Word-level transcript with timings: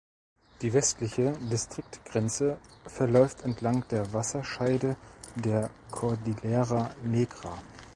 Die 0.63 0.73
westliche 0.73 1.33
Distriktgrenze 1.33 2.57
verläuft 2.87 3.43
entlang 3.43 3.87
der 3.89 4.11
Wasserscheide 4.13 4.97
der 5.35 5.69
Cordillera 5.91 6.89
Negra. 7.03 7.59